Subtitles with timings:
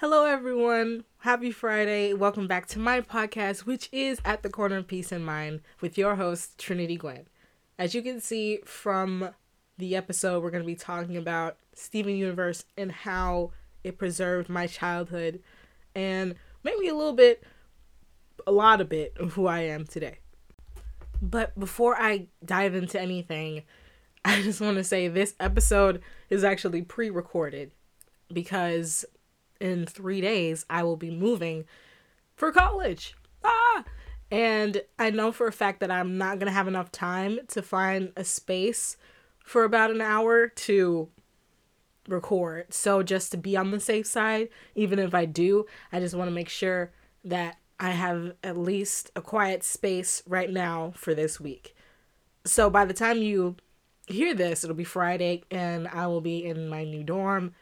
[0.00, 1.04] Hello, everyone.
[1.18, 2.14] Happy Friday.
[2.14, 5.98] Welcome back to my podcast, which is At the Corner of Peace and Mind with
[5.98, 7.26] your host, Trinity Gwen.
[7.78, 9.28] As you can see from
[9.76, 13.52] the episode, we're going to be talking about Steven Universe and how
[13.84, 15.42] it preserved my childhood
[15.94, 17.44] and maybe a little bit,
[18.46, 20.20] a lot of bit of who I am today.
[21.20, 23.64] But before I dive into anything,
[24.24, 27.72] I just want to say this episode is actually pre recorded
[28.32, 29.04] because
[29.60, 31.64] in three days I will be moving
[32.36, 33.14] for college.
[33.44, 33.84] Ah!
[34.30, 37.62] And I know for a fact that I'm not going to have enough time to
[37.62, 38.96] find a space
[39.44, 41.08] for about an hour to
[42.08, 42.72] record.
[42.72, 46.28] So just to be on the safe side, even if I do, I just want
[46.28, 46.92] to make sure
[47.24, 51.74] that I have at least a quiet space right now for this week.
[52.44, 53.56] So by the time you
[54.06, 57.54] hear this, it'll be Friday and I will be in my new dorm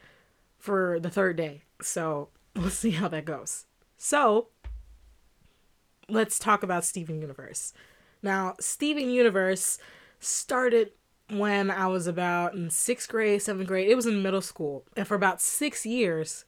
[0.59, 1.63] for the third day.
[1.81, 3.67] So we'll see how that goes.
[3.97, 4.49] So
[6.09, 7.73] let's talk about Steven Universe.
[8.23, 9.79] Now, Steven Universe
[10.19, 10.91] started
[11.31, 13.89] when I was about in sixth grade, seventh grade.
[13.89, 14.85] It was in middle school.
[14.97, 16.45] And for about six years,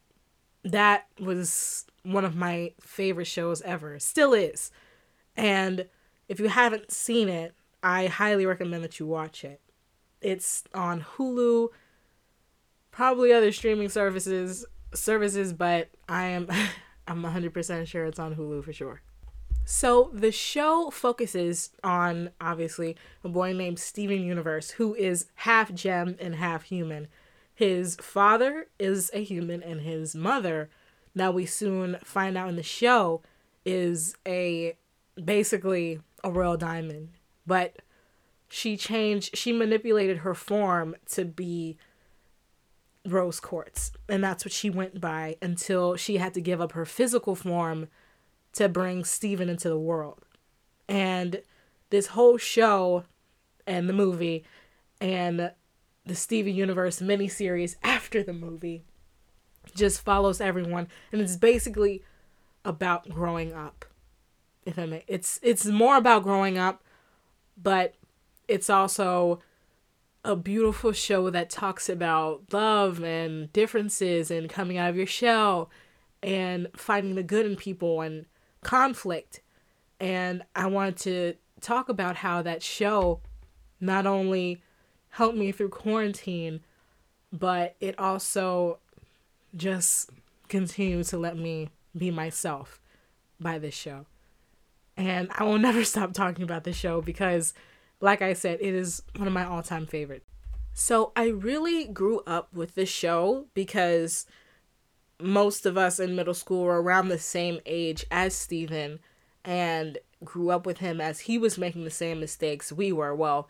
[0.65, 3.99] that was one of my favorite shows ever.
[3.99, 4.71] Still is.
[5.37, 5.87] And
[6.29, 9.61] if you haven't seen it, I highly recommend that you watch it.
[10.21, 11.69] It's on Hulu,
[12.91, 16.49] probably other streaming services services, but I am
[17.07, 19.03] I'm 100% sure it's on Hulu for sure.
[19.65, 26.17] So the show focuses on obviously a boy named Steven Universe who is half gem
[26.21, 27.09] and half human.
[27.55, 30.71] His father is a human and his mother,
[31.15, 33.23] now we soon find out in the show,
[33.65, 34.77] is a
[35.23, 37.11] basically a royal diamond.
[37.47, 37.77] But
[38.49, 41.77] she changed she manipulated her form to be
[43.07, 46.85] rose quartz and that's what she went by until she had to give up her
[46.85, 47.89] physical form
[48.53, 50.25] to bring Steven into the world.
[50.89, 51.43] And
[51.91, 53.05] this whole show
[53.67, 54.45] and the movie
[55.01, 55.53] and
[56.05, 58.83] the Steven Universe miniseries after the movie
[59.75, 62.03] just follows everyone and it's basically
[62.65, 63.85] about growing up.
[64.67, 66.83] If I may it's it's more about growing up,
[67.57, 67.95] but
[68.47, 69.41] it's also
[70.25, 75.71] a beautiful show that talks about love and differences and coming out of your shell
[76.23, 78.27] and finding the good in people and
[78.63, 79.41] conflict.
[79.99, 83.21] And I wanted to talk about how that show
[83.81, 84.63] not only
[85.11, 86.61] helped me through quarantine,
[87.33, 88.79] but it also
[89.57, 90.11] just
[90.49, 92.81] continued to let me be myself
[93.41, 94.07] by this show.
[94.97, 97.55] And I will never stop talking about this show because
[98.01, 100.25] like I said, it is one of my all time favorites.
[100.73, 104.27] So I really grew up with this show because
[105.21, 109.01] most of us in middle school were around the same age as Steven
[109.45, 113.15] and grew up with him as he was making the same mistakes we were.
[113.15, 113.49] Well,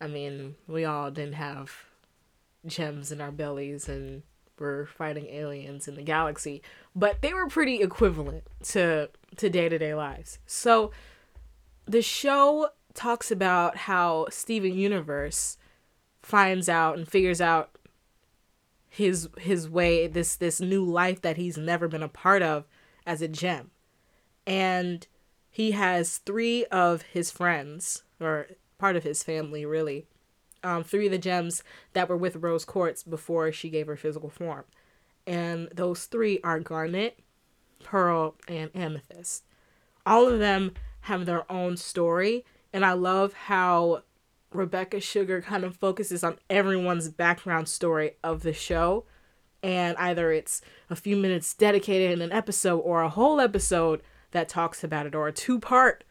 [0.00, 1.72] I mean, we all didn't have
[2.66, 4.22] gems in our bellies and
[4.58, 6.62] were fighting aliens in the galaxy,
[6.94, 10.38] but they were pretty equivalent to to day-to-day lives.
[10.46, 10.90] So
[11.84, 15.58] the show talks about how Steven Universe
[16.22, 17.78] finds out and figures out
[18.88, 22.64] his his way this this new life that he's never been a part of
[23.06, 23.70] as a gem.
[24.46, 25.06] And
[25.50, 28.48] he has three of his friends or
[28.78, 30.06] part of his family really.
[30.64, 34.30] Um, three of the gems that were with Rose Quartz before she gave her physical
[34.30, 34.64] form.
[35.26, 37.20] And those three are Garnet,
[37.84, 39.44] Pearl, and Amethyst.
[40.04, 42.44] All of them have their own story
[42.76, 44.02] and I love how
[44.52, 49.06] Rebecca Sugar kind of focuses on everyone's background story of the show.
[49.62, 50.60] And either it's
[50.90, 55.14] a few minutes dedicated in an episode or a whole episode that talks about it
[55.14, 56.04] or a two part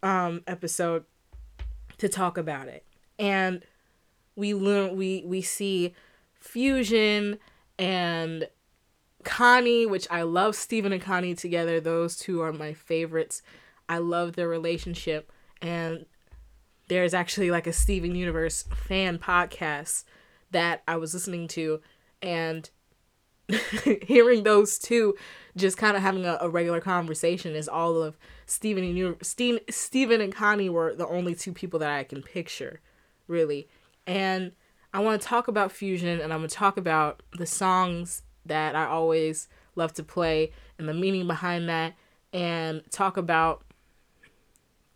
[0.00, 1.06] um, episode
[1.98, 2.86] to talk about it.
[3.18, 3.64] And
[4.36, 5.92] we learn we we see
[6.36, 7.40] fusion
[7.80, 8.46] and
[9.24, 11.80] Connie, which I love Steven and Connie together.
[11.80, 13.42] Those two are my favorites.
[13.88, 16.06] I love their relationship and
[16.88, 20.04] there's actually like a Steven Universe fan podcast
[20.50, 21.80] that I was listening to
[22.22, 22.70] and
[24.02, 25.14] hearing those two
[25.56, 28.16] just kind of having a, a, regular conversation is all of
[28.46, 32.80] Steven and Steven, Steven and Connie were the only two people that I can picture
[33.28, 33.68] really.
[34.06, 34.52] And
[34.92, 38.74] I want to talk about fusion and I'm going to talk about the songs that
[38.74, 41.94] I always love to play and the meaning behind that
[42.32, 43.62] and talk about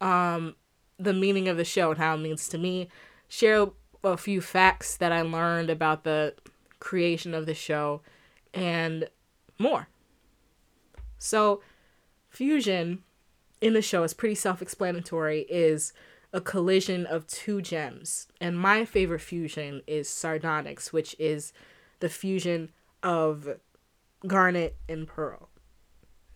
[0.00, 0.56] um,
[0.98, 2.88] the meaning of the show and how it means to me.
[3.28, 3.68] Share
[4.04, 6.34] a few facts that I learned about the
[6.80, 8.02] creation of the show,
[8.54, 9.08] and
[9.58, 9.88] more.
[11.18, 11.62] So,
[12.28, 13.02] fusion
[13.60, 15.92] in the show is pretty self explanatory, is
[16.32, 18.28] a collision of two gems.
[18.40, 21.52] And my favorite fusion is sardonyx, which is
[22.00, 22.70] the fusion
[23.02, 23.48] of
[24.26, 25.48] garnet and pearl.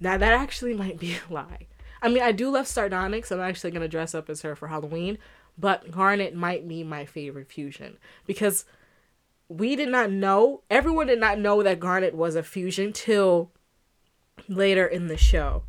[0.00, 1.69] Now, that actually might be a lie.
[2.02, 3.31] I mean, I do love sardonyx.
[3.31, 5.19] I'm actually going to dress up as her for Halloween,
[5.56, 7.96] but garnet might be my favorite fusion
[8.26, 8.64] because
[9.49, 13.52] we did not know, everyone did not know that garnet was a fusion till
[14.49, 15.64] later in the show.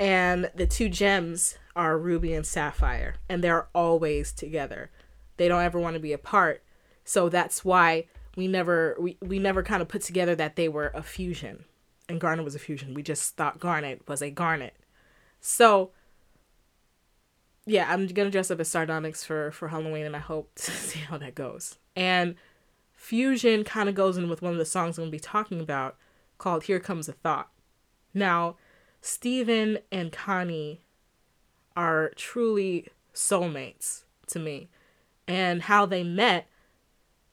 [0.00, 4.90] And the two gems are ruby and sapphire, and they're always together.
[5.36, 6.62] They don't ever want to be apart.
[7.04, 10.92] So that's why we never we, we never kind of put together that they were
[10.94, 11.64] a fusion.
[12.08, 12.94] And garnet was a fusion.
[12.94, 14.74] We just thought garnet was a garnet.
[15.40, 15.90] So
[17.66, 21.00] yeah, I'm gonna dress up as Sardonyx for for Halloween, and I hope to see
[21.00, 21.78] how that goes.
[21.94, 22.36] And
[22.94, 25.96] fusion kind of goes in with one of the songs I'm gonna be talking about,
[26.38, 27.50] called "Here Comes a Thought."
[28.14, 28.56] Now,
[29.00, 30.82] Steven and Connie
[31.76, 34.68] are truly soulmates to me.
[35.26, 36.48] And how they met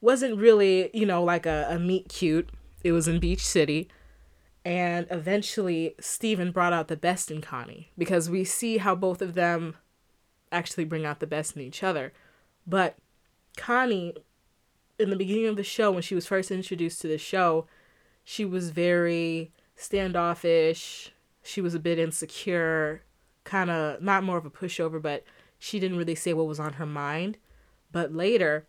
[0.01, 2.49] wasn't really, you know, like a, a meet cute.
[2.83, 3.87] It was in Beach City.
[4.65, 9.35] And eventually, Steven brought out the best in Connie because we see how both of
[9.35, 9.75] them
[10.51, 12.11] actually bring out the best in each other.
[12.65, 12.97] But
[13.57, 14.15] Connie,
[14.97, 17.67] in the beginning of the show, when she was first introduced to the show,
[18.23, 21.13] she was very standoffish.
[21.43, 23.03] She was a bit insecure,
[23.43, 25.23] kind of not more of a pushover, but
[25.59, 27.37] she didn't really say what was on her mind.
[27.91, 28.65] But later,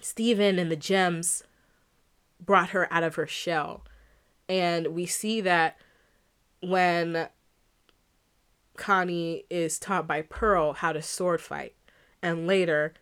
[0.00, 1.44] Steven and the gems
[2.44, 3.84] brought her out of her shell.
[4.48, 5.76] And we see that
[6.60, 7.28] when
[8.76, 11.74] Connie is taught by Pearl how to sword fight.
[12.22, 12.94] And later,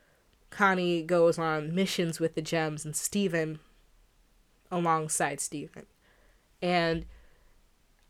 [0.50, 3.58] Connie goes on missions with the gems and Steven
[4.70, 5.86] alongside Steven.
[6.60, 7.06] And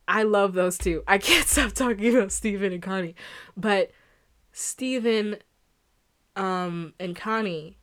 [0.08, 1.02] I love those two.
[1.06, 3.14] I can't stop talking about Steven and Connie.
[3.56, 3.90] But
[4.52, 5.36] Steven
[6.36, 7.78] um, and Connie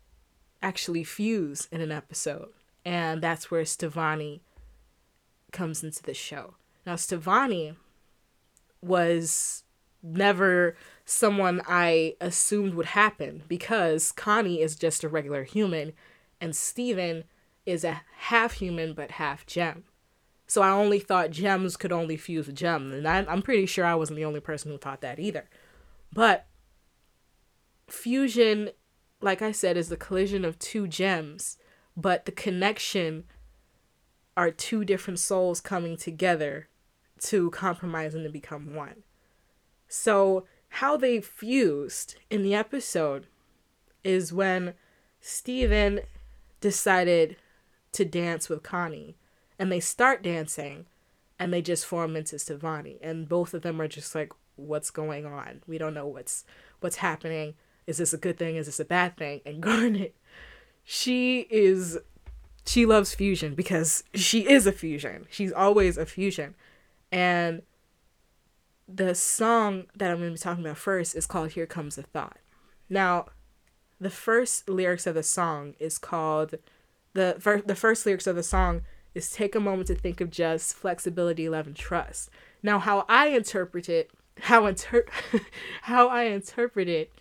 [0.61, 2.49] actually fuse in an episode.
[2.85, 4.41] And that's where Stevonnie
[5.51, 6.55] comes into the show.
[6.85, 7.75] Now, Stevonnie
[8.81, 9.63] was
[10.01, 10.75] never
[11.05, 15.93] someone I assumed would happen because Connie is just a regular human
[16.39, 17.25] and Steven
[17.65, 19.83] is a half human but half gem.
[20.47, 22.91] So I only thought gems could only fuse a gem.
[22.91, 25.47] And I, I'm pretty sure I wasn't the only person who thought that either.
[26.11, 26.47] But
[27.87, 28.71] fusion,
[29.21, 31.57] like I said, is the collision of two gems,
[31.95, 33.25] but the connection
[34.39, 36.69] are two different souls coming together
[37.19, 39.03] to compromise and to become one.
[39.89, 43.27] So, how they fused in the episode
[44.01, 44.75] is when
[45.19, 45.99] Steven
[46.61, 47.35] decided
[47.91, 49.17] to dance with Connie
[49.57, 50.85] and they start dancing
[51.37, 55.25] and they just form into Stevonnie and both of them are just like what's going
[55.25, 55.63] on?
[55.67, 56.45] We don't know what's
[56.79, 57.55] what's happening.
[57.87, 58.55] Is this a good thing?
[58.55, 59.41] Is this a bad thing?
[59.45, 60.15] And Garnet
[60.85, 61.97] she is
[62.65, 66.55] she loves fusion because she is a fusion she's always a fusion
[67.11, 67.61] and
[68.91, 72.03] the song that I'm going to be talking about first is called Here Comes a
[72.03, 72.37] Thought.
[72.89, 73.27] Now,
[73.99, 76.55] the first lyrics of the song is called
[77.13, 78.81] the fir- the first lyrics of the song
[79.13, 82.29] is take a moment to think of just flexibility, love, and trust.
[82.63, 85.05] Now, how I interpret it, how inter-
[85.83, 87.11] how I interpret it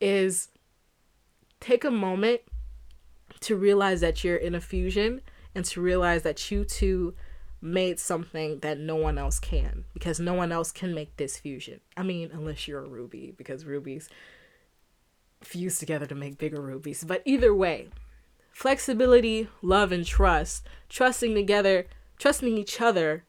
[0.00, 0.48] is
[1.60, 2.40] take a moment
[3.42, 5.20] to realize that you're in a fusion
[5.54, 7.14] and to realize that you two
[7.60, 11.80] made something that no one else can because no one else can make this fusion.
[11.96, 14.08] I mean, unless you're a ruby because rubies
[15.42, 17.04] fuse together to make bigger rubies.
[17.04, 17.88] But either way,
[18.50, 21.86] flexibility, love, and trust, trusting together,
[22.18, 23.24] trusting each other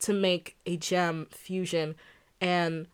[0.00, 1.94] to make a gem fusion,
[2.40, 2.86] and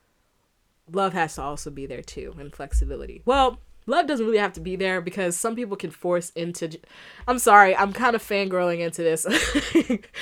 [0.93, 3.23] love has to also be there too, and flexibility.
[3.25, 6.79] Well, love doesn't really have to be there because some people can force into.
[7.27, 9.27] I'm sorry, I'm kind of fangirling into this.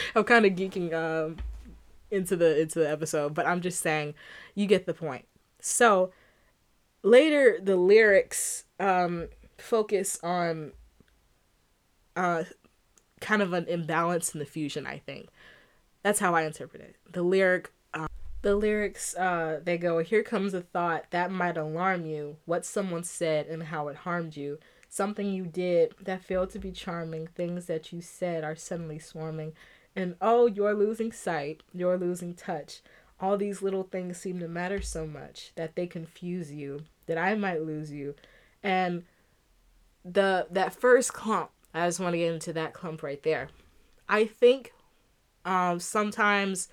[0.15, 1.37] I'm kind of geeking um,
[2.11, 4.15] into the into the episode, but I'm just saying,
[4.55, 5.27] you get the point.
[5.61, 6.13] So
[7.03, 10.73] later, the lyrics um, focus on
[12.17, 12.45] uh,
[13.21, 14.87] kind of an imbalance in the fusion.
[14.87, 15.29] I think
[16.03, 16.97] that's how I interpret it.
[17.11, 18.07] The lyric, uh,
[18.43, 22.37] the lyrics, uh, they go, "Here comes a thought that might alarm you.
[22.45, 26.73] What someone said and how it harmed you." Something you did that failed to be
[26.73, 29.53] charming, things that you said are suddenly swarming.
[29.95, 32.83] And oh, you're losing sight, you're losing touch.
[33.21, 37.35] All these little things seem to matter so much that they confuse you, that I
[37.35, 38.15] might lose you.
[38.63, 39.05] And
[40.05, 43.49] the that first clump I just want to get into that clump right there.
[44.09, 44.73] I think
[45.45, 46.69] Um, sometimes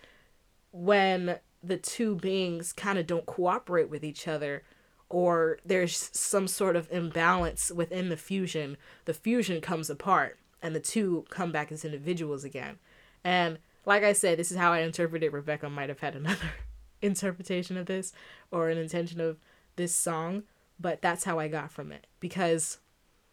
[0.71, 4.63] when the two beings kind of don't cooperate with each other,
[5.09, 10.79] or there's some sort of imbalance within the fusion, the fusion comes apart and the
[10.79, 12.77] two come back as individuals again.
[13.23, 15.31] And like I said, this is how I interpreted.
[15.31, 16.51] Rebecca might have had another
[17.01, 18.13] interpretation of this
[18.51, 19.37] or an intention of
[19.75, 20.43] this song,
[20.79, 22.79] but that's how I got from it because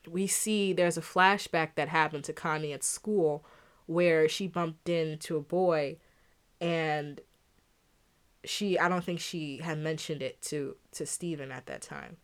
[0.08, 3.44] we see there's a flashback that happened to Connie at school
[3.86, 5.96] where she bumped into a boy
[6.60, 7.20] and
[8.44, 12.16] she I don't think she had mentioned it to to Steven at that time.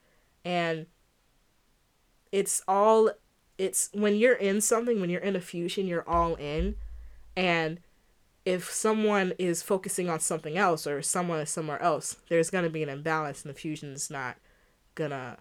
[0.44, 0.86] And
[2.32, 3.10] it's all
[3.56, 6.76] it's when you're in something, when you're in a fusion, you're all in.
[7.36, 7.80] And
[8.44, 12.70] if someone is focusing on something else or someone is somewhere else, there's going to
[12.70, 14.36] be an imbalance and the fusion is not
[14.94, 15.36] going to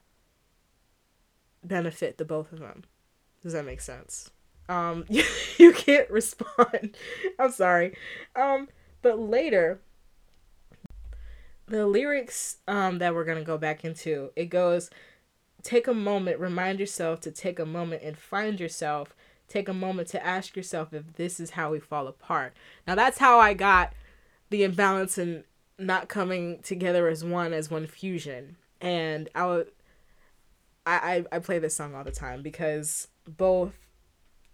[1.64, 2.84] benefit the both of them.
[3.44, 4.30] Does that make sense?
[4.70, 5.24] Um you,
[5.58, 6.98] you can't respond.
[7.40, 7.96] I'm sorry.
[8.36, 8.68] Um
[9.02, 9.80] but later
[11.68, 14.90] the lyrics um that we're going to go back into, it goes
[15.64, 19.14] take a moment, remind yourself to take a moment and find yourself.
[19.50, 22.54] Take a moment to ask yourself if this is how we fall apart.
[22.86, 23.94] Now that's how I got
[24.50, 25.44] the imbalance and
[25.78, 28.58] not coming together as one as one fusion.
[28.82, 29.72] And I would
[30.86, 33.74] I, I, I play this song all the time because both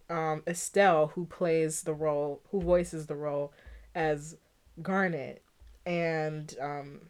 [0.09, 3.53] um, Estelle, who plays the role, who voices the role
[3.93, 4.37] as
[4.81, 5.43] Garnet,
[5.85, 7.01] and um,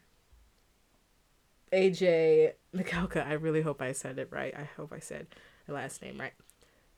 [1.72, 4.54] AJ Michalka, I really hope I said it right.
[4.56, 5.28] I hope I said
[5.68, 6.34] the last name right.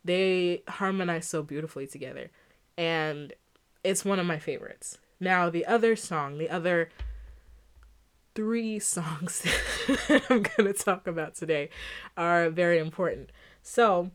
[0.03, 2.29] They harmonize so beautifully together,
[2.77, 3.33] and
[3.83, 4.99] it's one of my favorites.
[5.19, 6.89] Now, the other song, the other
[8.35, 9.41] three songs
[9.87, 11.69] that I'm going to talk about today
[12.17, 13.31] are very important.
[13.63, 14.11] So,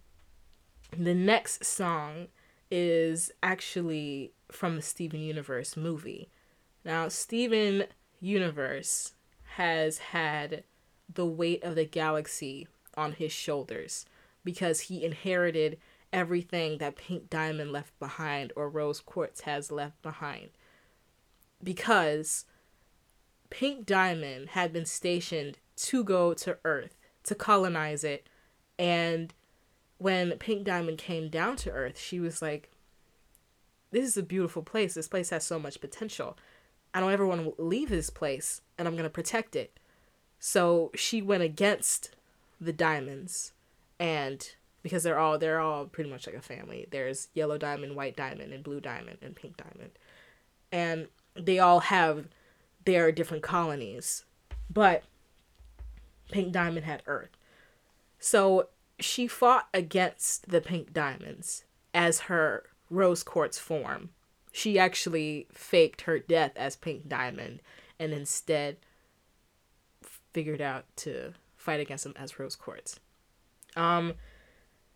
[0.97, 2.29] the next song
[2.71, 6.29] is actually from the Steven Universe movie.
[6.85, 7.85] Now, Steven
[8.21, 9.13] Universe
[9.57, 10.65] has had
[11.13, 14.07] the weight of the galaxy on his shoulders
[14.45, 15.79] because he inherited
[16.13, 20.51] everything that Pink Diamond left behind or Rose Quartz has left behind.
[21.63, 22.47] Because
[23.51, 28.27] Pink Diamond had been stationed to go to Earth, to colonize it.
[28.79, 29.35] And
[29.99, 32.71] when Pink Diamond came down to Earth, she was like,
[33.91, 34.95] This is a beautiful place.
[34.95, 36.37] This place has so much potential.
[36.93, 39.79] I don't ever want to leave this place, and I'm going to protect it.
[40.39, 42.17] So she went against
[42.61, 43.53] the diamonds,
[43.99, 44.47] and
[44.83, 46.87] because they're all they're all pretty much like a family.
[46.91, 49.93] There's yellow diamond, white diamond, and blue diamond, and pink diamond,
[50.73, 52.27] and they all have
[52.85, 54.25] their different colonies,
[54.69, 55.05] but
[56.31, 57.31] Pink Diamond had Earth.
[58.19, 58.69] So
[58.99, 64.11] she fought against the Pink Diamonds as her rose quartz form.
[64.53, 67.61] She actually faked her death as Pink Diamond
[67.99, 68.79] and instead
[70.33, 72.99] figured out to fight against them as rose quartz.
[73.77, 74.15] Um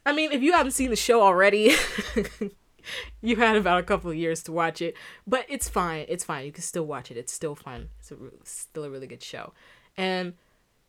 [0.06, 1.74] I mean, if you haven't seen the show already,
[3.22, 4.94] you had about a couple of years to watch it,
[5.26, 6.04] but it's fine.
[6.08, 6.44] It's fine.
[6.44, 7.16] You can still watch it.
[7.16, 7.88] It's still fun.
[8.00, 9.54] It's a, still a really good show.
[9.96, 10.34] And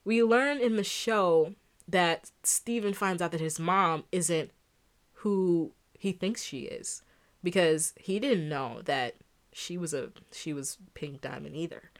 [0.03, 1.53] we learn in the show
[1.87, 4.51] that Steven finds out that his mom isn't
[5.19, 7.01] who he thinks she is
[7.45, 9.15] because he didn't know that
[9.53, 11.91] she was a she was pink diamond either.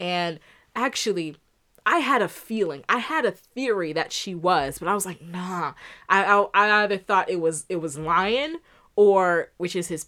[0.00, 0.40] And
[0.74, 1.36] actually
[1.84, 5.22] I had a feeling, I had a theory that she was, but I was like,
[5.22, 5.74] nah.
[6.08, 8.56] I I, I either thought it was it was Lion
[8.96, 10.06] or which is his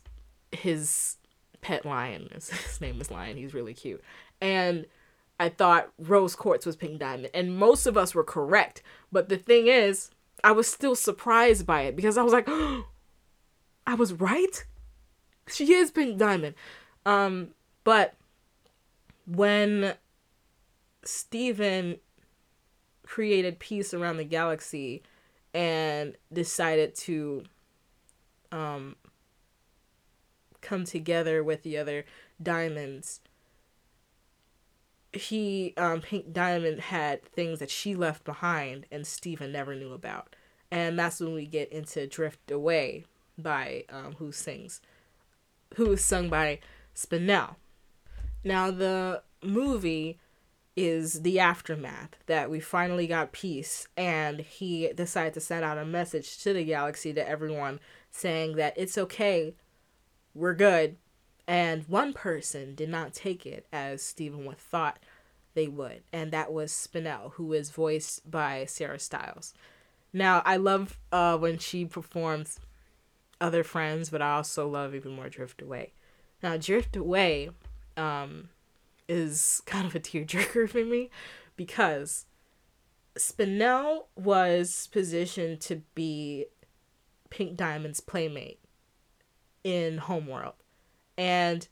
[0.51, 1.19] his
[1.61, 2.29] pet lion.
[2.33, 3.37] His name is Lion.
[3.37, 4.03] He's really cute.
[4.41, 4.87] And
[5.39, 8.83] I thought Rose Quartz was Pink Diamond, and most of us were correct.
[9.13, 10.11] But the thing is,
[10.43, 12.87] I was still surprised by it because I was like, oh,
[13.89, 14.67] I was right.
[15.47, 16.55] She is Pink Diamond.
[17.07, 17.49] Um,
[17.85, 18.15] but
[19.27, 19.95] when
[21.05, 21.97] Steven
[23.03, 25.03] created peace around the galaxy
[25.55, 27.45] and decided to
[28.53, 28.95] um,
[30.61, 32.05] come together with the other
[32.43, 33.21] diamonds.
[35.15, 40.37] He, um, Pink Diamond had things that she left behind and Steven never knew about.
[40.71, 43.07] And that's when we get into Drift Away
[43.39, 44.81] by, um, who sings,
[45.77, 46.61] who is sung by
[46.95, 47.57] Spinel.
[48.45, 50.19] Now, the movie
[50.77, 55.85] is the aftermath that we finally got peace and he decided to send out a
[55.85, 57.81] message to the galaxy to everyone
[58.13, 59.55] saying that it's okay,
[60.35, 60.97] we're good.
[61.49, 64.99] And one person did not take it as Steven would thought
[65.55, 69.55] they would, and that was Spinel, who is voiced by Sarah Stiles.
[70.13, 72.61] Now, I love uh, when she performs
[73.41, 75.93] Other Friends, but I also love even more Drift Away.
[76.43, 77.51] Now, Drift Away
[77.97, 78.49] um,
[79.09, 81.11] is kind of a tearjerker for me
[81.57, 82.27] because
[83.17, 86.47] Spinel was positioned to be
[87.31, 88.61] Pink Diamond's playmate
[89.65, 90.55] in Homeworld.
[91.17, 91.67] And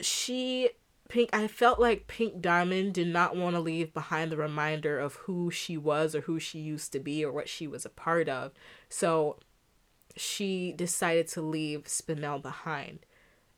[0.00, 0.70] she
[1.08, 5.16] Pink I felt like Pink Diamond did not want to leave behind the reminder of
[5.16, 8.28] who she was or who she used to be or what she was a part
[8.28, 8.52] of.
[8.88, 9.38] So
[10.16, 13.00] she decided to leave Spinel behind.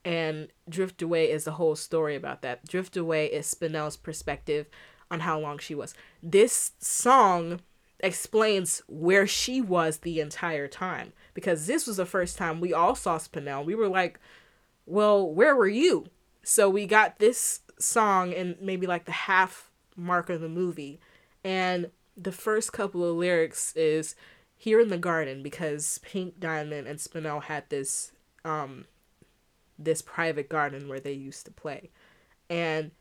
[0.04, 2.66] And Drift Away is the whole story about that.
[2.66, 4.68] Drift Away is Spinel's perspective
[5.11, 5.94] on how long she was.
[6.23, 7.61] This song
[8.00, 12.97] explains where she was the entire time because this was the first time we all
[12.97, 13.64] saw Spinel.
[13.64, 14.18] We were like,
[14.87, 16.06] well, where were you?
[16.42, 20.99] So we got this song in maybe like the half mark of the movie.
[21.44, 24.16] And the first couple of lyrics is
[24.62, 28.12] here in the garden because Pink Diamond and Spinel had this
[28.45, 28.85] um
[29.76, 31.90] this private garden where they used to play.
[32.49, 32.92] And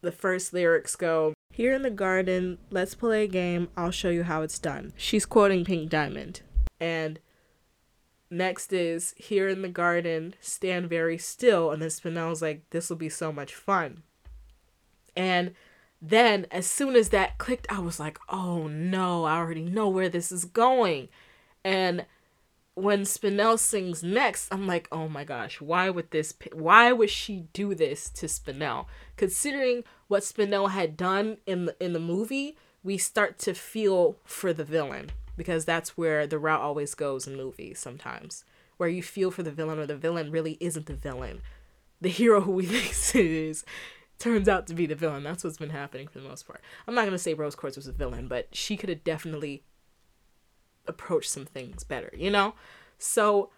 [0.00, 3.68] the first lyrics go, Here in the garden, let's play a game.
[3.76, 4.94] I'll show you how it's done.
[4.96, 6.40] She's quoting Pink Diamond.
[6.80, 7.20] And
[8.28, 11.70] next is, Here in the garden, stand very still.
[11.70, 14.02] And then Spinel's like, This will be so much fun.
[15.14, 15.54] And
[16.00, 20.08] then, as soon as that clicked, I was like, Oh no, I already know where
[20.08, 21.08] this is going.
[21.64, 22.06] And
[22.78, 27.48] when Spinel sings next, I'm like, oh my gosh, why would this, why would she
[27.52, 28.86] do this to Spinel?
[29.16, 34.52] Considering what Spinel had done in the, in the movie, we start to feel for
[34.52, 38.44] the villain because that's where the route always goes in movies sometimes,
[38.76, 41.40] where you feel for the villain or the villain really isn't the villain.
[42.00, 43.64] The hero who we think it is
[44.18, 45.22] turns out to be the villain.
[45.22, 46.60] That's what's been happening for the most part.
[46.86, 49.62] I'm not gonna say Rose Quartz was a villain, but she could have definitely
[50.86, 52.54] approached some things better, you know?
[52.98, 53.50] So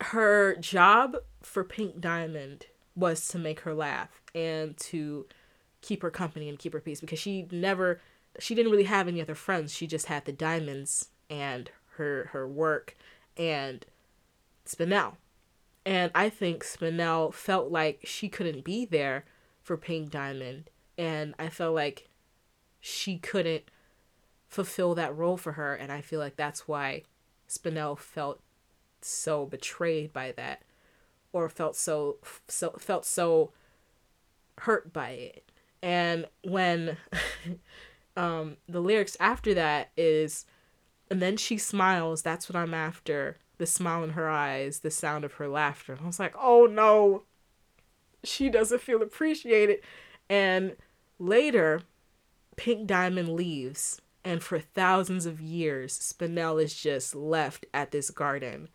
[0.00, 5.26] her job for Pink Diamond was to make her laugh and to
[5.80, 8.00] keep her company and keep her peace because she never
[8.38, 9.74] she didn't really have any other friends.
[9.74, 12.96] She just had the diamonds and her her work
[13.36, 13.84] and
[14.66, 15.16] Spinel.
[15.84, 19.24] And I think Spinel felt like she couldn't be there
[19.62, 22.08] for Pink Diamond and I felt like
[22.80, 23.64] she couldn't
[24.48, 27.02] fulfill that role for her and I feel like that's why
[27.48, 28.40] Spinel felt
[29.00, 30.62] so betrayed by that
[31.32, 32.18] or felt so
[32.48, 33.52] so felt so
[34.58, 35.50] hurt by it.
[35.82, 36.96] And when
[38.16, 40.44] um the lyrics after that is
[41.10, 43.38] and then she smiles, that's what I'm after.
[43.62, 45.96] The smile in her eyes, the sound of her laughter.
[46.02, 47.22] I was like, "Oh no.
[48.24, 49.84] She doesn't feel appreciated."
[50.28, 50.74] And
[51.20, 51.82] later
[52.56, 58.68] Pink Diamond leaves and for thousands of years, Spinel is just left at this garden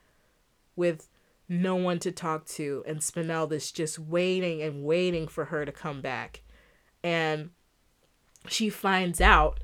[0.77, 1.09] with
[1.49, 2.81] no one to talk to.
[2.87, 6.43] And Spinel is just waiting and waiting for her to come back.
[7.03, 7.49] And
[8.47, 9.59] she finds out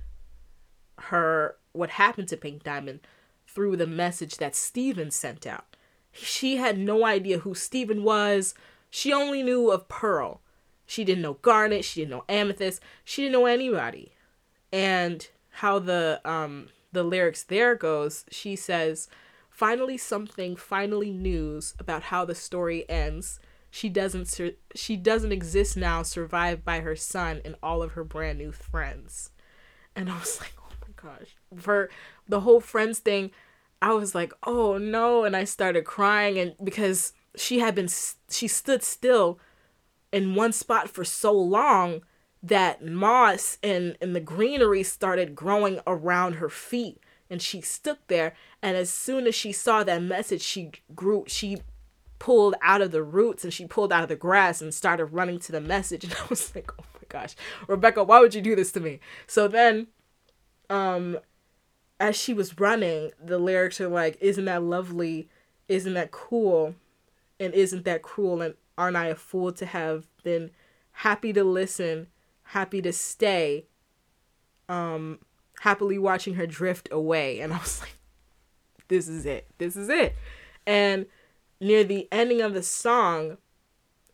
[0.97, 3.07] her what happened to Pink Diamond
[3.53, 5.75] through the message that Steven sent out.
[6.11, 8.53] She had no idea who Steven was.
[8.89, 10.41] She only knew of Pearl.
[10.85, 11.85] She didn't know Garnet.
[11.85, 12.81] She didn't know Amethyst.
[13.03, 14.13] She didn't know anybody.
[14.71, 19.07] And how the um the lyrics there goes, she says,
[19.49, 23.39] "Finally something, finally news about how the story ends.
[23.71, 28.03] She doesn't sur- she doesn't exist now, survived by her son and all of her
[28.03, 29.31] brand new friends."
[29.95, 30.62] And I was like, "Oh my
[31.03, 31.89] gosh." For
[32.27, 33.31] the whole friends thing,
[33.81, 37.89] I was like, "Oh no." And I started crying and because she had been
[38.29, 39.39] she stood still
[40.11, 42.01] in one spot for so long
[42.41, 46.99] that moss and, and the greenery started growing around her feet.
[47.29, 48.35] And she stood there.
[48.61, 51.57] And as soon as she saw that message she grew she
[52.19, 55.39] pulled out of the roots and she pulled out of the grass and started running
[55.39, 56.03] to the message.
[56.03, 57.35] And i was like oh my gosh.
[57.67, 58.99] Rebecca why would you do this to me?
[59.25, 59.87] So then
[60.69, 61.17] um
[61.99, 65.29] as she was running the lyrics are like isn't that lovely?
[65.67, 66.75] Isn't that cool?
[67.39, 68.41] And isn't that cruel?
[68.41, 70.51] And aren't i a fool to have been
[70.91, 72.07] happy to listen
[72.47, 73.65] happy to stay
[74.69, 75.19] um
[75.61, 77.39] happily watching her drift away?
[77.39, 77.97] And i was like
[78.87, 79.47] this is it.
[79.57, 80.15] This is it.
[80.67, 81.05] And
[81.59, 83.37] near the ending of the song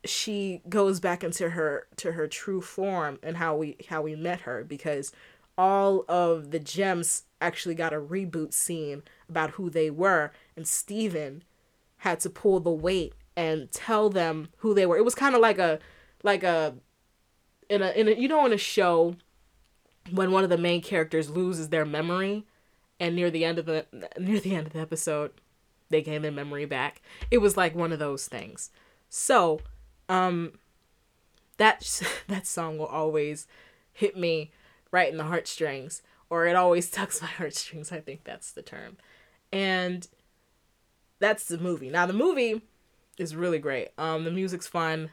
[0.06, 4.42] she goes back into her to her true form and how we how we met
[4.42, 5.12] her because
[5.60, 11.44] all of the gems actually got a reboot scene about who they were and Steven
[11.98, 14.98] had to pull the weight and tell them who they were.
[14.98, 15.80] It was kind of like a
[16.24, 16.76] like a
[17.70, 19.18] in a in a you know in a show
[20.10, 22.46] when one of the main characters loses their memory
[22.98, 23.86] and near the end of the
[24.18, 25.32] near the end of the episode
[25.90, 27.02] they gain their memory back.
[27.30, 28.70] It was like one of those things.
[29.10, 29.60] So,
[30.08, 30.54] um,
[31.58, 33.46] that that song will always
[33.92, 34.52] hit me
[34.92, 37.92] right in the heartstrings, or it always tugs my heartstrings.
[37.92, 38.98] I think that's the term,
[39.52, 40.08] and
[41.20, 41.90] that's the movie.
[41.90, 42.62] Now the movie
[43.18, 43.90] is really great.
[43.98, 45.12] Um, the music's fun.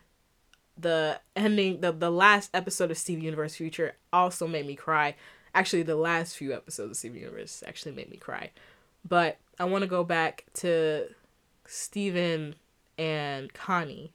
[0.78, 5.14] The ending, the the last episode of Steven Universe Future also made me cry.
[5.54, 8.50] Actually, the last few episodes of Steven Universe actually made me cry.
[9.08, 11.06] But I want to go back to
[11.66, 12.56] Steven
[12.98, 14.12] and Connie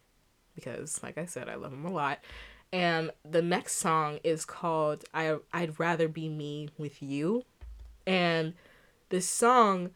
[0.56, 2.20] because, like I said, I love them a lot.
[2.74, 7.44] And the next song is called I I'd rather be me with you.
[8.08, 8.54] And
[9.10, 9.92] this song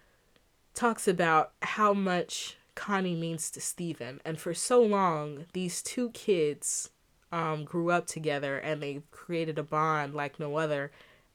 [0.74, 4.20] talks about how much Connie means to Steven.
[4.26, 6.90] And for so long, these two kids
[7.32, 10.92] um, grew up together and they created a bond like no other.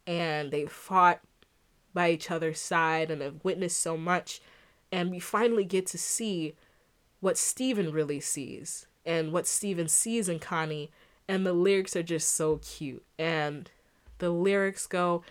[0.06, 1.20] And they fought
[1.92, 4.40] by each other's side and have witnessed so much.
[4.92, 6.54] And we finally get to see
[7.20, 10.90] what Steven really sees and what Steven sees in Connie.
[11.30, 13.04] And the lyrics are just so cute.
[13.18, 13.70] And
[14.18, 15.22] the lyrics go,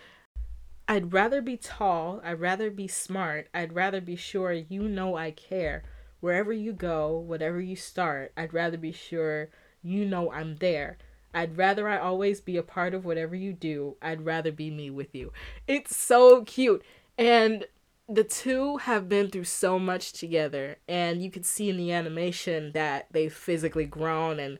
[0.88, 5.30] I'd rather be tall, I'd rather be smart, I'd rather be sure you know I
[5.30, 5.84] care.
[6.20, 9.50] Wherever you go, whatever you start, I'd rather be sure
[9.82, 10.98] you know I'm there.
[11.32, 13.96] I'd rather I always be a part of whatever you do.
[14.02, 15.32] I'd rather be me with you.
[15.66, 16.82] It's so cute.
[17.16, 17.66] And
[18.08, 20.78] the two have been through so much together.
[20.88, 24.58] And you could see in the animation that they've physically grown and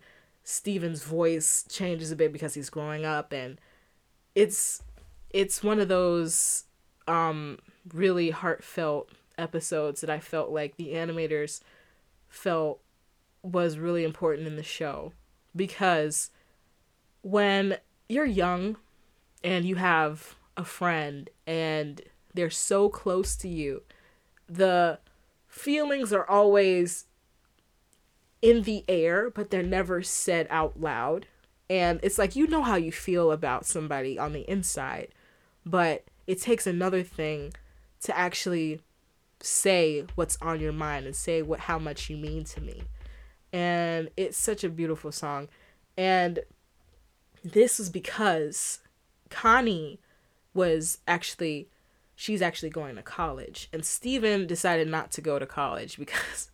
[0.51, 3.61] Steven's voice changes a bit because he's growing up and
[4.35, 4.83] it's
[5.31, 6.65] it's one of those
[7.07, 7.59] um
[7.93, 11.61] really heartfelt episodes that I felt like the animators
[12.29, 12.81] felt
[13.43, 15.13] was really important in the show.
[15.55, 16.31] Because
[17.23, 18.77] when you're young
[19.43, 22.03] and you have a friend and
[22.35, 23.83] they're so close to you,
[24.49, 24.99] the
[25.49, 27.07] feelings are always
[28.43, 31.27] in the air, but they're never said out loud.
[31.69, 35.09] And it's like you know how you feel about somebody on the inside,
[35.65, 37.53] but it takes another thing
[38.03, 38.81] to actually
[39.41, 42.83] say what's on your mind and say what how much you mean to me.
[43.53, 45.49] And it's such a beautiful song.
[45.97, 46.41] And
[47.45, 48.81] this was because
[49.29, 50.01] Connie
[50.55, 51.69] was actually
[52.17, 56.50] she's actually going to college and Steven decided not to go to college because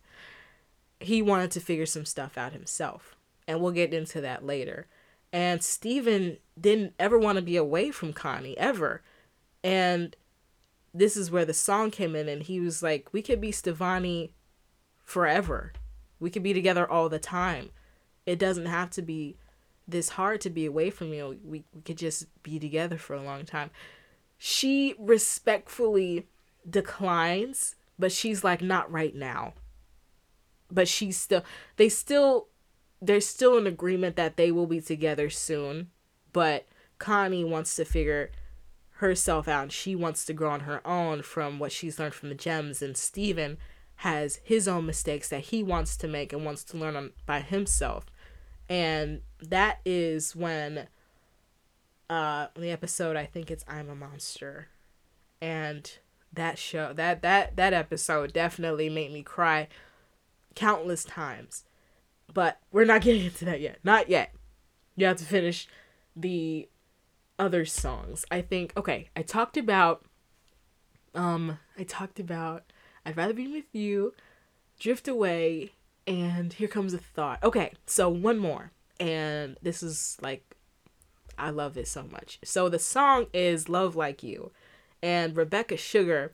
[0.99, 3.15] he wanted to figure some stuff out himself.
[3.47, 4.87] And we'll get into that later.
[5.31, 9.01] And Steven didn't ever want to be away from Connie ever.
[9.63, 10.15] And
[10.93, 14.31] this is where the song came in and he was like, We could be Stevonnie
[15.03, 15.73] forever.
[16.19, 17.69] We could be together all the time.
[18.25, 19.37] It doesn't have to be
[19.87, 21.37] this hard to be away from you.
[21.43, 23.69] We, we could just be together for a long time.
[24.37, 26.27] She respectfully
[26.69, 29.53] declines, but she's like, not right now.
[30.69, 31.43] But she's still,
[31.77, 32.47] they still,
[33.01, 35.89] there's still an agreement that they will be together soon.
[36.33, 36.67] But
[36.99, 38.31] Connie wants to figure
[38.91, 42.29] herself out and she wants to grow on her own from what she's learned from
[42.29, 42.81] the gems.
[42.81, 43.57] And Steven
[43.97, 47.39] has his own mistakes that he wants to make and wants to learn on by
[47.39, 48.05] himself
[48.69, 50.87] and that is when
[52.09, 54.67] uh the episode i think it's i'm a monster
[55.41, 55.99] and
[56.33, 59.67] that show that that that episode definitely made me cry
[60.57, 61.63] countless times
[62.33, 64.33] but we're not getting into that yet not yet
[64.95, 65.67] you have to finish
[66.15, 66.67] the
[67.39, 70.05] other songs i think okay i talked about
[71.13, 72.63] um i talked about
[73.05, 74.13] i'd rather be with you
[74.79, 75.71] drift away
[76.07, 77.43] and here comes a thought.
[77.43, 78.71] Okay, so one more.
[78.99, 80.55] And this is like,
[81.37, 82.39] I love this so much.
[82.43, 84.51] So the song is Love Like You.
[85.03, 86.33] And Rebecca Sugar,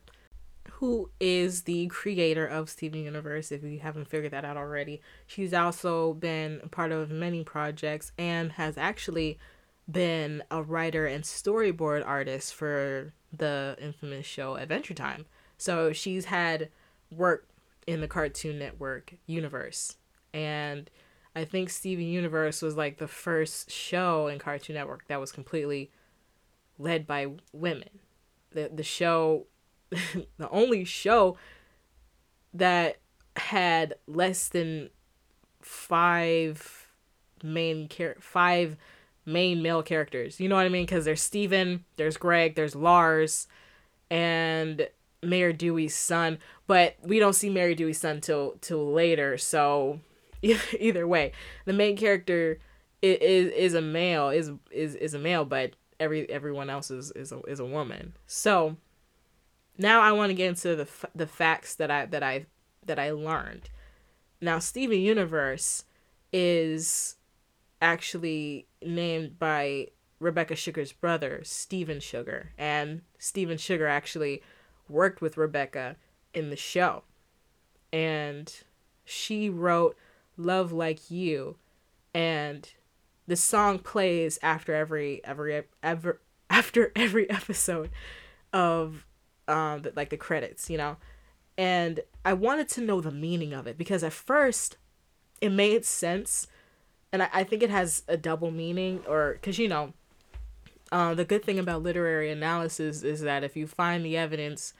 [0.84, 5.54] who is the creator of Steven Universe, if you haven't figured that out already, she's
[5.54, 9.38] also been part of many projects and has actually
[9.90, 15.24] been a writer and storyboard artist for the infamous show Adventure Time.
[15.56, 16.68] So she's had
[17.10, 17.48] work
[17.86, 19.96] in the Cartoon Network universe.
[20.34, 20.90] And
[21.34, 25.90] I think Steven Universe was like the first show in Cartoon Network that was completely
[26.78, 28.00] led by women.
[28.50, 29.46] The the show
[30.38, 31.36] the only show
[32.52, 32.98] that
[33.36, 34.90] had less than
[35.60, 36.88] five
[37.42, 38.76] main char- five
[39.26, 40.40] main male characters.
[40.40, 40.84] You know what I mean?
[40.84, 43.46] Because there's Steven, there's Greg, there's Lars,
[44.10, 44.88] and
[45.22, 49.38] Mayor Dewey's son, but we don't see Mayor Dewey's son till till later.
[49.38, 50.00] So
[50.42, 51.32] either way,
[51.64, 52.58] the main character
[53.02, 57.32] is is a male is is is a male, but every everyone else is is
[57.32, 58.14] a, is a woman.
[58.26, 58.76] So
[59.78, 62.46] now I want to get into the the facts that I that I
[62.86, 63.70] that I learned.
[64.40, 65.84] Now, Steven Universe
[66.32, 67.16] is
[67.80, 69.88] actually named by
[70.20, 74.42] Rebecca Sugar's brother, Steven Sugar, and Steven Sugar actually
[74.88, 75.96] worked with Rebecca
[76.32, 77.04] in the show.
[77.92, 78.52] And
[79.04, 79.96] she wrote
[80.36, 81.56] Love Like You
[82.12, 82.68] and
[83.26, 87.90] the song plays after every every ever after every episode
[88.52, 89.06] of
[89.48, 90.96] um the, like the credits, you know.
[91.56, 94.76] And I wanted to know the meaning of it because at first
[95.40, 96.46] it made sense
[97.12, 99.92] and I, I think it has a double meaning or because you know
[100.90, 104.74] uh, the good thing about literary analysis is that if you find the evidence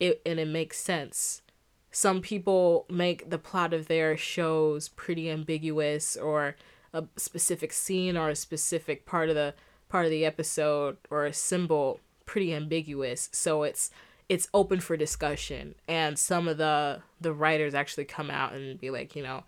[0.00, 1.42] it and it makes sense
[1.90, 6.56] some people make the plot of their shows pretty ambiguous or
[6.94, 9.54] a specific scene or a specific part of the
[9.90, 13.90] part of the episode or a symbol pretty ambiguous so it's
[14.32, 15.74] it's open for discussion.
[15.86, 19.44] And some of the the writers actually come out and be like you know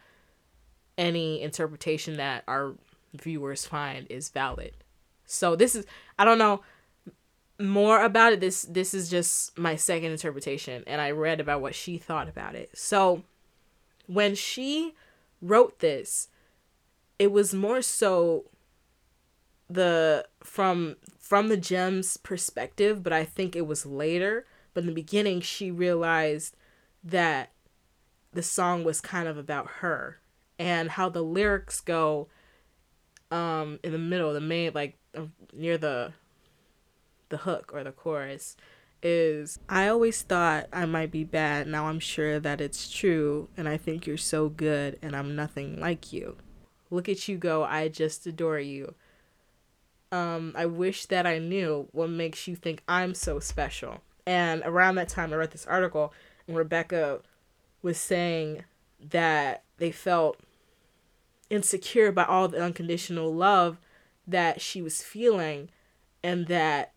[0.98, 2.74] any interpretation that our
[3.14, 4.72] viewers find is valid.
[5.24, 5.86] So this is
[6.18, 6.62] i don't know
[7.58, 8.40] more about it.
[8.40, 12.54] This this is just my second interpretation and i read about what she thought about
[12.54, 12.70] it.
[12.74, 13.22] So
[14.06, 14.94] when she
[15.40, 16.28] wrote this
[17.18, 18.44] it was more so
[19.74, 24.92] the from from the gems perspective but i think it was later but in the
[24.92, 26.56] beginning she realized
[27.02, 27.50] that
[28.32, 30.20] the song was kind of about her
[30.58, 32.28] and how the lyrics go
[33.30, 34.98] um in the middle the main like
[35.52, 36.12] near the
[37.28, 38.56] the hook or the chorus
[39.04, 41.66] is I always thought I might be bad.
[41.66, 43.48] Now I'm sure that it's true.
[43.56, 46.38] And I think you're so good and I'm nothing like you.
[46.90, 47.64] Look at you go.
[47.64, 48.94] I just adore you.
[50.14, 54.00] Um, I wish that I knew what makes you think I'm so special.
[54.24, 56.12] And around that time, I read this article,
[56.46, 57.18] and Rebecca
[57.82, 58.62] was saying
[59.10, 60.38] that they felt
[61.50, 63.78] insecure by all the unconditional love
[64.24, 65.70] that she was feeling,
[66.22, 66.92] and that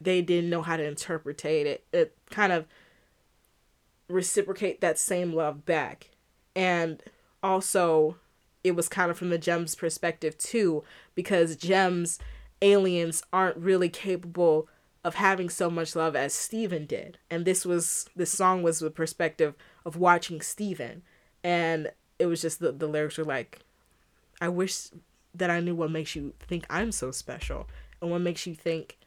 [0.00, 1.84] they didn't know how to interpret it.
[1.92, 2.64] It kind of
[4.08, 6.08] reciprocate that same love back.
[6.56, 7.02] And
[7.42, 8.16] also
[8.64, 10.82] it was kind of from the gems perspective too
[11.14, 12.18] because gems
[12.62, 14.68] aliens aren't really capable
[15.04, 17.18] of having so much love as Steven did.
[17.30, 21.02] And this was this song was the perspective of watching Steven.
[21.44, 23.60] And it was just the, the lyrics were like,
[24.40, 24.88] I wish
[25.34, 27.68] that I knew what makes you think I'm so special
[28.00, 28.98] and what makes you think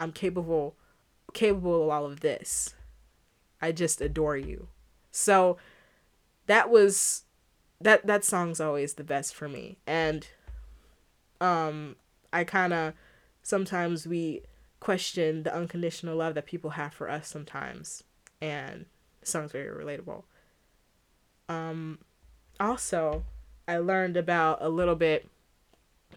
[0.00, 0.74] I'm capable
[1.32, 2.74] capable of all of this.
[3.62, 4.68] I just adore you.
[5.10, 5.56] So
[6.46, 7.24] that was
[7.80, 9.76] that that song's always the best for me.
[9.86, 10.26] And
[11.40, 11.96] um
[12.32, 12.94] I kind of
[13.42, 14.42] sometimes we
[14.80, 18.04] question the unconditional love that people have for us sometimes
[18.40, 18.86] and
[19.20, 20.24] the song's very relatable.
[21.48, 21.98] Um
[22.60, 23.24] also
[23.66, 25.28] I learned about a little bit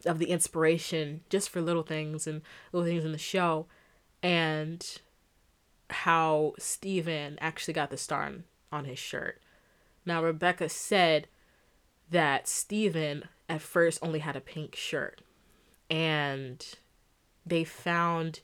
[0.05, 2.41] of the inspiration just for little things and
[2.71, 3.65] little things in the show
[4.21, 4.99] and
[5.89, 9.41] how Steven actually got the star on, on his shirt.
[10.05, 11.27] Now Rebecca said
[12.09, 15.21] that Steven at first only had a pink shirt
[15.89, 16.65] and
[17.45, 18.41] they found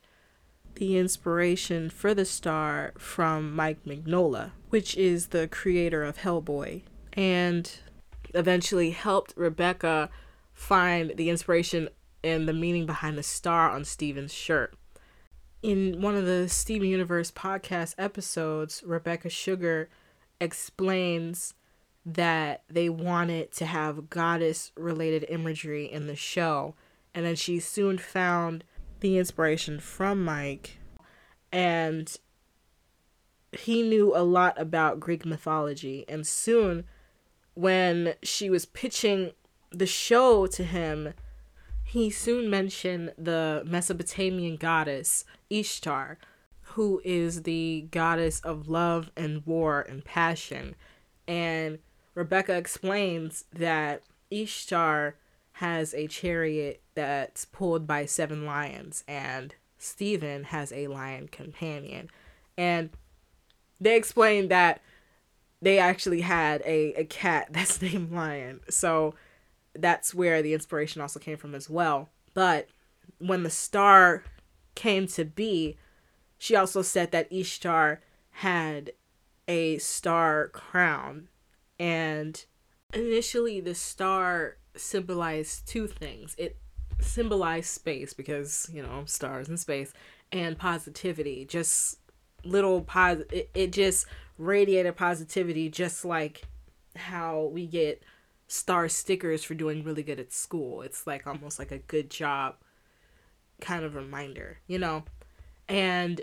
[0.76, 6.82] the inspiration for the star from Mike Mignola, which is the creator of Hellboy,
[7.14, 7.80] and
[8.34, 10.10] eventually helped Rebecca
[10.54, 11.90] find the inspiration
[12.24, 14.74] and the meaning behind the star on Steven's shirt.
[15.62, 19.90] In one of the Steven Universe podcast episodes, Rebecca Sugar
[20.42, 21.54] explains
[22.06, 26.76] that they wanted to have goddess related imagery in the show.
[27.14, 28.64] And then she soon found
[29.00, 30.78] the inspiration from Mike.
[31.52, 32.16] And
[33.52, 36.06] he knew a lot about Greek mythology.
[36.10, 36.86] And soon,
[37.54, 39.32] when she was pitching
[39.72, 41.14] the show to him,
[41.84, 46.18] he soon mentioned the Mesopotamian goddess Ishtar,
[46.62, 50.76] who is the goddess of love and war and passion.
[51.28, 51.80] And
[52.16, 55.16] Rebecca explains that Ishtar
[55.54, 62.10] has a chariot that's pulled by seven lions, and Steven has a lion companion.
[62.58, 62.92] And
[63.80, 64.82] they explain that
[65.62, 68.62] they actually had a, a cat that's named Lion.
[68.70, 69.16] So
[69.74, 72.10] that's where the inspiration also came from as well.
[72.34, 72.68] But
[73.18, 74.24] when the star
[74.76, 75.78] came to be,
[76.38, 78.92] she also said that Ishtar had
[79.48, 81.30] a star crown
[81.80, 82.44] and
[82.94, 86.36] initially, the star symbolized two things.
[86.38, 86.58] It
[87.00, 89.94] symbolized space because, you know, stars in space,
[90.32, 92.00] and positivity, just
[92.44, 94.06] little pos it, it just
[94.38, 96.44] radiated positivity just like
[96.96, 98.04] how we get
[98.48, 100.82] star stickers for doing really good at school.
[100.82, 102.56] It's like almost like a good job
[103.62, 105.06] kind of reminder, you know?
[105.68, 106.22] And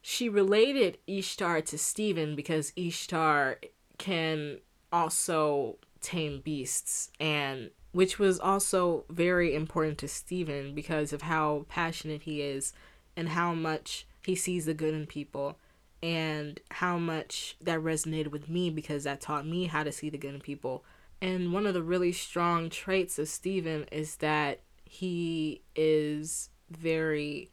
[0.00, 3.58] she related Ishtar to Steven because Ishtar
[3.98, 4.60] can
[4.92, 12.22] also tame beasts and which was also very important to Steven because of how passionate
[12.22, 12.72] he is
[13.16, 15.58] and how much he sees the good in people
[16.02, 20.18] and how much that resonated with me because that taught me how to see the
[20.18, 20.84] good in people.
[21.20, 27.50] And one of the really strong traits of Steven is that he is very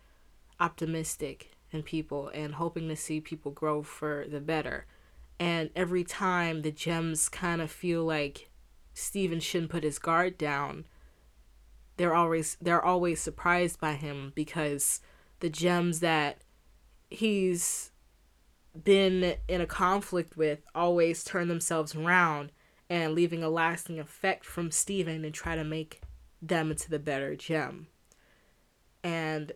[0.60, 4.86] optimistic in people and hoping to see people grow for the better.
[5.39, 8.50] And every time the gems kind of feel like
[8.93, 10.86] Steven shouldn't put his guard down,
[11.98, 15.02] they're always they're always surprised by him because
[15.39, 16.39] the gems that
[17.10, 17.91] he's
[18.84, 22.52] been in a conflict with always turn themselves around
[22.89, 26.02] and leaving a lasting effect from Steven and try to make
[26.41, 27.88] them into the better gem.
[29.04, 29.54] And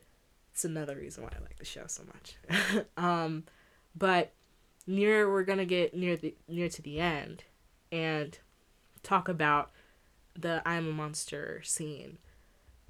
[0.51, 2.85] it's another reason why I like the show so much.
[2.97, 3.43] um,
[3.95, 4.33] but
[4.89, 7.43] near we're gonna get near the near to the end
[7.91, 8.39] and
[9.03, 9.71] talk about
[10.37, 12.17] the I'm a monster scene.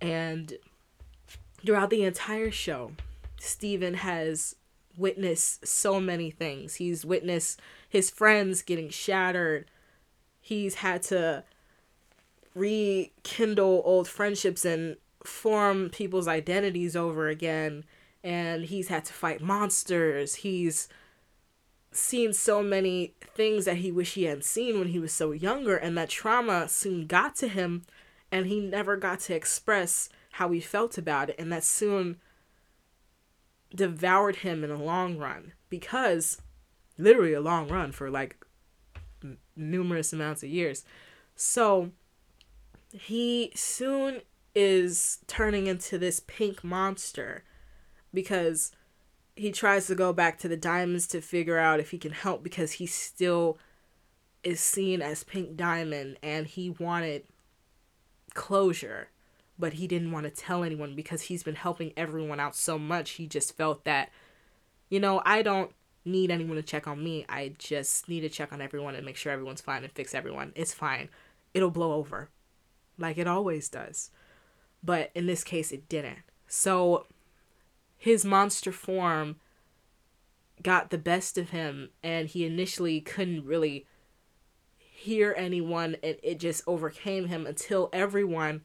[0.02, 0.54] And
[1.64, 2.94] throughout the entire show,
[3.38, 4.56] Steven has
[4.98, 6.76] witnessed so many things.
[6.76, 9.70] He's witnessed his friends getting shattered.
[10.40, 11.44] He's had to
[12.56, 17.84] rekindle old friendships and form people's identities over again.
[18.24, 20.36] And he's had to fight monsters.
[20.36, 20.88] He's
[21.91, 25.75] seen so many things that he wished he had seen when he was so younger
[25.75, 27.84] and that trauma soon got to him
[28.32, 32.17] and he never got to express how he felt about it and that soon
[33.73, 36.41] devoured him in the long run because
[36.97, 38.38] literally a long run for like
[39.23, 40.84] n- numerous amounts of years.
[41.36, 41.91] So
[42.91, 44.21] he soon
[44.54, 47.43] is turning into this pink monster
[48.13, 48.71] because
[49.36, 52.44] he tries to go back to the diamonds to figure out if he can help
[52.44, 53.58] because he still
[54.44, 57.24] is seen as pink diamond and he wanted
[58.34, 59.10] closure
[59.60, 63.12] but he didn't want to tell anyone because he's been helping everyone out so much.
[63.12, 64.10] He just felt that,
[64.89, 65.72] you know, I don't
[66.06, 67.26] need anyone to check on me.
[67.28, 70.54] I just need to check on everyone and make sure everyone's fine and fix everyone.
[70.56, 71.10] It's fine.
[71.54, 72.30] It'll blow over
[72.98, 74.12] like it always does.
[74.82, 76.20] But in this case, it didn't.
[76.48, 77.06] So
[78.00, 79.36] his monster form
[80.64, 83.86] got the best of him, and he initially couldn't really
[84.78, 88.62] hear anyone, and it just overcame him until everyone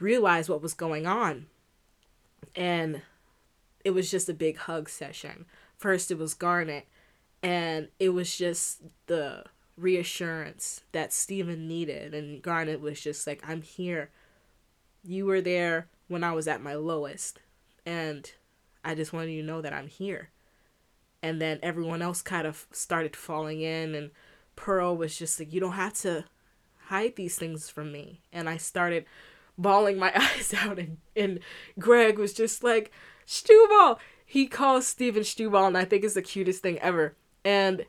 [0.00, 1.46] realized what was going on.
[2.56, 3.02] And
[3.84, 5.44] it was just a big hug session.
[5.76, 6.86] First, it was Garnet,
[7.42, 9.44] and it was just the
[9.76, 12.14] reassurance that Steven needed.
[12.14, 14.10] And Garnet was just like, I'm here.
[15.02, 17.40] You were there when I was at my lowest.
[17.84, 18.30] And
[18.84, 20.30] I just wanted you to know that I'm here.
[21.22, 24.10] And then everyone else kind of started falling in, and
[24.56, 26.24] Pearl was just like, You don't have to
[26.86, 28.20] hide these things from me.
[28.32, 29.04] And I started
[29.56, 31.40] bawling my eyes out and, and
[31.78, 32.92] Greg was just like,
[33.26, 33.98] Stewball!
[34.24, 37.14] He calls Steven Stewball and I think it's the cutest thing ever.
[37.44, 37.84] And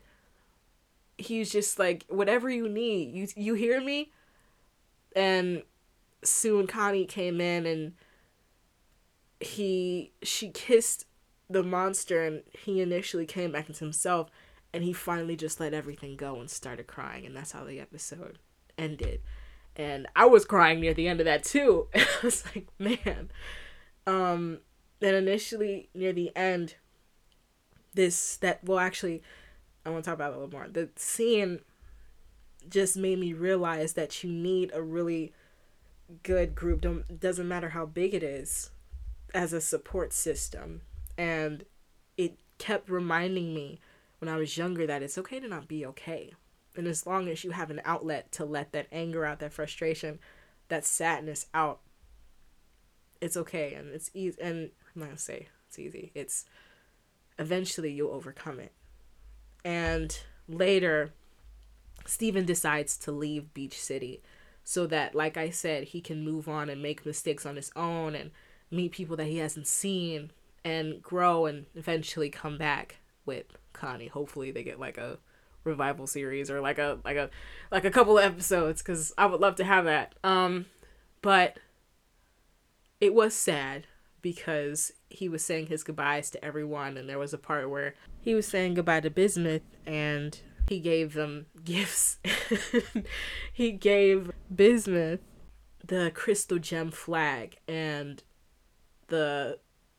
[1.16, 4.10] he's just like, whatever you need, you you hear me?
[5.16, 5.62] And
[6.22, 7.92] soon Connie came in and
[9.40, 11.06] he she kissed
[11.50, 14.30] the monster and he initially came back into himself
[14.72, 18.38] and he finally just let everything go and started crying and that's how the episode
[18.78, 19.20] ended
[19.76, 21.88] and I was crying near the end of that too.
[21.94, 23.30] I was like, man.
[24.06, 24.58] Um,
[25.00, 26.76] then initially near the end,
[27.94, 29.22] this that well actually,
[29.84, 30.68] I want to talk about a little more.
[30.68, 31.60] The scene
[32.68, 35.32] just made me realize that you need a really
[36.22, 36.82] good group.
[36.82, 38.70] Don't doesn't matter how big it is,
[39.34, 40.80] as a support system,
[41.18, 41.64] and
[42.16, 43.80] it kept reminding me
[44.20, 46.32] when I was younger that it's okay to not be okay
[46.76, 50.18] and as long as you have an outlet to let that anger out, that frustration,
[50.68, 51.80] that sadness out,
[53.20, 54.40] it's okay and it's easy.
[54.40, 56.10] And I'm not gonna say it's easy.
[56.14, 56.44] It's
[57.38, 58.72] eventually you'll overcome it.
[59.64, 60.18] And
[60.48, 61.12] later,
[62.06, 64.22] Steven decides to leave Beach City
[64.64, 68.14] so that, like I said, he can move on and make mistakes on his own
[68.14, 68.30] and
[68.70, 70.30] meet people that he hasn't seen
[70.64, 72.96] and grow and eventually come back
[73.26, 74.08] with Connie.
[74.08, 75.18] Hopefully, they get like a
[75.64, 77.30] revival series or like a like a
[77.70, 80.14] like a couple of episodes because I would love to have that.
[80.24, 80.66] Um,
[81.22, 81.58] but
[83.00, 83.86] it was sad
[84.22, 88.34] because he was saying his goodbyes to everyone, and there was a part where he
[88.34, 92.18] was saying goodbye to Bismuth and he gave them gifts.
[93.52, 95.20] he gave Bismuth
[95.86, 98.22] the crystal gem flag and
[99.08, 99.58] the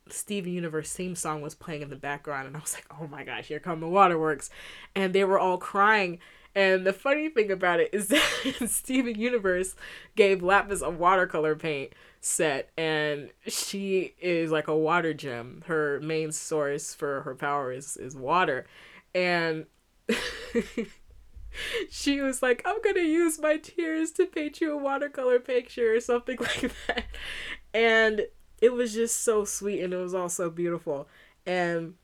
[0.09, 3.23] Steven Universe theme song was playing in the background and I was like, "Oh my
[3.23, 4.49] gosh, here come the waterworks."
[4.95, 6.19] And they were all crying.
[6.53, 9.75] And the funny thing about it is that Steven Universe
[10.15, 15.63] gave Lapis a watercolor paint set and she is like a water gem.
[15.67, 18.65] Her main source for her power is is water.
[19.13, 19.65] And
[21.89, 25.99] she was like, I'm gonna use my tears to paint you a watercolor picture or
[25.99, 27.05] something like that.
[27.73, 28.27] And
[28.61, 31.07] it was just so sweet and it was all so beautiful.
[31.45, 31.95] And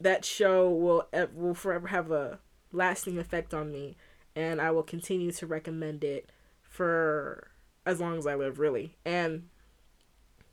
[0.00, 2.38] that show will will forever have a
[2.72, 3.96] lasting effect on me
[4.36, 6.30] and I will continue to recommend it
[6.62, 7.48] for
[7.84, 8.96] as long as I live really.
[9.04, 9.48] And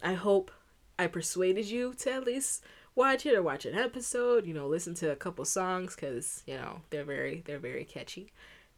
[0.01, 0.51] I hope
[0.97, 2.63] I persuaded you to at least
[2.95, 6.55] watch it or watch an episode, you know, listen to a couple songs cuz, you
[6.55, 8.31] know, they're very they're very catchy.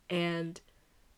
[0.09, 0.59] And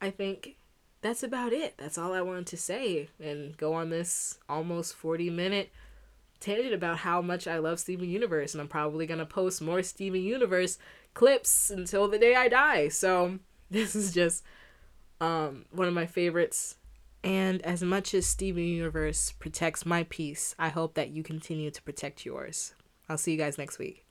[0.02, 0.58] I think
[1.02, 1.76] that's about it.
[1.78, 5.72] That's all I wanted to say and go on this almost 40 minute
[6.40, 9.84] tangent about how much I love Steven Universe and I'm probably going to post more
[9.84, 10.78] Steven Universe
[11.14, 12.88] clips until the day I die.
[12.90, 13.40] So,
[13.72, 14.44] this is just
[15.22, 16.76] um one of my favorites
[17.24, 21.82] and as much as Steven Universe protects my peace, I hope that you continue to
[21.82, 22.74] protect yours.
[23.10, 24.06] I'll see you guys next week.